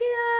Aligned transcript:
Yeah. 0.00 0.37